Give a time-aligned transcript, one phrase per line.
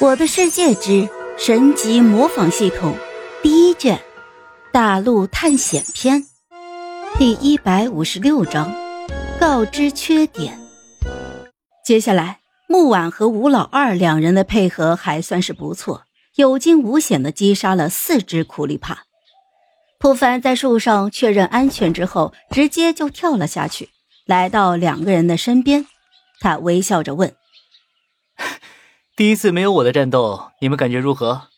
[0.00, 2.94] 我的世界之神级模仿系统
[3.42, 4.00] 第一卷
[4.72, 6.24] 大陆探险篇
[7.18, 8.72] 第一百五十六章
[9.40, 10.56] 告知缺点。
[11.84, 12.38] 接下来，
[12.68, 16.04] 木婉和吴老二两人的配合还算是不错，
[16.36, 19.02] 有惊无险的击杀了四只苦力怕。
[19.98, 23.88] 普凡在树上确认安全之后，直接就跳了下去，
[24.26, 25.86] 来到两个人的身边，
[26.38, 27.34] 他微笑着问。
[29.18, 31.48] 第一次没有我的战斗，你们感觉如何？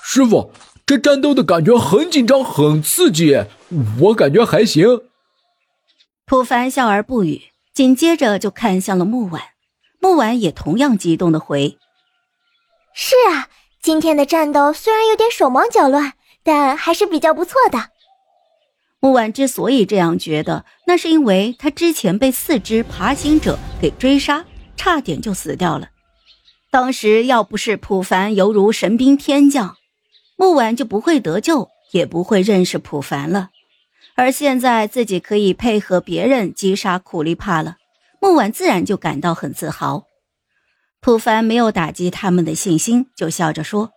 [0.00, 0.52] 师傅，
[0.86, 3.34] 这战斗的感觉很紧张，很刺激，
[3.98, 4.86] 我感觉还行。
[6.24, 7.42] 普凡笑而不语，
[7.74, 9.42] 紧接着就看向了木婉，
[10.00, 11.78] 木婉也同样激动的回
[12.94, 13.48] ：“是啊，
[13.82, 16.12] 今天的战斗虽然有点手忙脚乱，
[16.44, 17.88] 但还是比较不错的。”
[19.02, 24.44] 木婉之所以这样觉得，那是因为他之前被四只爬行者给追杀，
[24.76, 25.88] 差点就死掉了。
[26.72, 29.76] 当时要不是普凡犹如神兵天降，
[30.36, 33.50] 木婉就不会得救，也不会认识普凡了。
[34.14, 37.76] 而现在自己可以配合别人击杀苦力怕了，
[38.22, 40.06] 木婉自然就感到很自豪。
[41.02, 43.92] 普凡没有打击他们的信心，就笑着说：“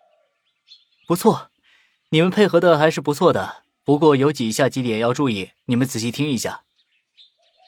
[1.07, 1.47] 不错，
[2.09, 3.63] 你们配合的还是不错的。
[3.85, 6.63] 不过有几下几点要注意，你们仔细听一下。”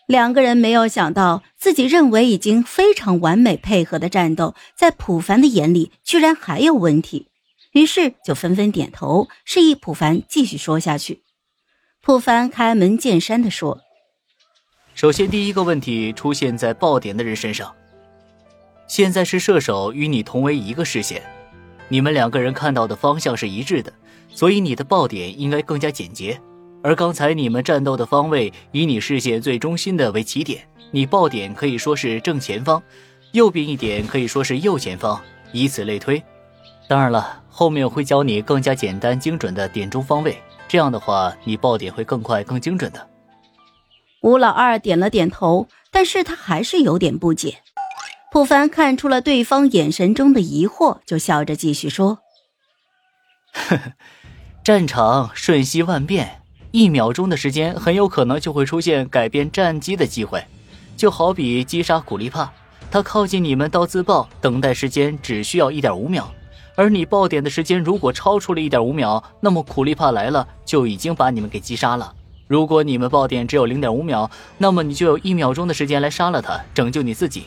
[0.08, 7.28] 两个人没有想到，自己认为已经非常完美配合的战斗，在普凡的眼里居然还有问题，
[7.74, 11.24] 于是就纷纷点头，示意普凡继续说下去。
[12.02, 13.82] 普凡开门见山的说
[14.96, 17.76] ：“首先，第一个问题出现在爆点的人身上。
[18.88, 21.22] 现在是射手与你同为一个视线，
[21.90, 23.92] 你们两个人看到的方向是一致的，
[24.30, 26.40] 所以你的爆点应该更加简洁。”
[26.88, 32.82] 而刚才你们战斗的方位以你视线最中心的为起点，你爆点可以说是正前方，
[33.34, 35.22] 右边一点可以说是右前方，
[35.52, 36.24] 以此类推。
[36.88, 43.10] 当然了，后面我会教你更加简单精准的点中方位，这样的话你爆点会更快更精准的。
[44.22, 47.58] 吴老二点了点头，但是他还是有点不解。
[48.32, 52.20] 普凡看出了对方眼神中的疑惑，就笑着继续说
[53.52, 53.92] ：“呵呵，
[54.64, 60.44] 战场瞬息万变。”一秒钟的时间，很有可能就会出现改变战机的机会，
[60.96, 62.52] 就好比击杀苦力怕，
[62.92, 66.30] 他靠近你们到自爆，等待时间只需要一点五秒，
[66.76, 72.14] 而你爆点的时间如果超出了一点五秒，那么苦力怕来了就已经把你们给击杀了。
[72.48, 77.46] 如果你们爆点只有零点五秒，那么你就有一秒钟的时间来杀了他，拯救你自己。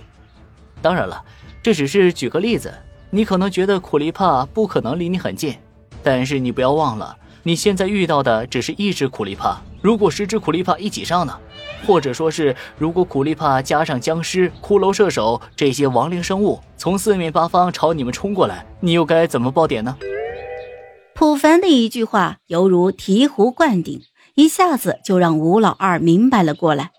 [0.83, 1.23] 当然了，
[1.63, 2.73] 这只是举个例子，
[3.11, 5.57] 你可能觉得苦力怕不可能离你很近，
[6.03, 7.17] 但是你不要忘了。
[7.43, 11.39] 你现在遇到的只是一只苦力怕，如果十只苦力怕一起上呢？
[11.87, 19.97] 或者说是，如果苦力怕加上僵尸、骷髅射手这些亡灵生物从四面八方朝你们冲过来，你又该怎么爆点呢？
[21.15, 24.03] 普凡的一句话犹如醍醐灌顶，
[24.35, 26.91] 一下子就让吴老二明白了过来。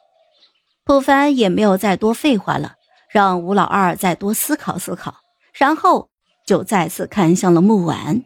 [0.84, 2.73] 普凡也没有再多废话了，
[3.12, 5.18] 让吴老二再多思考思考，
[5.53, 6.09] 然后
[6.46, 8.23] 就再次看向了木婉，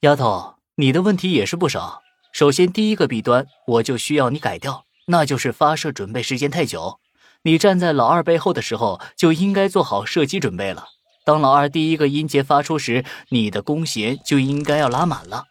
[0.00, 0.53] 丫头。
[0.76, 2.02] 你的问题也是不少。
[2.32, 6.98] 首先，第一个弊端我就需要你改掉，那就是发射准备时间太久。
[7.42, 10.86] 你站在老二背后的时候，就应该做好射击准备了。
[11.24, 15.44] 当老二第一个音节发出时，你的弓弦就应该要拉满了。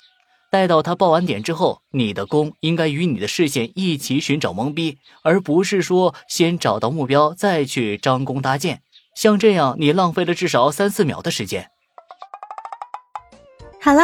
[0.52, 8.82] 待到他爆完点之后，你的弓应该与你的视线一起寻找懵逼，而不是说先找到目标再去张弓搭箭。
[9.16, 11.70] 像这样，你浪费了至少三四秒的时间。
[13.80, 14.04] 好了。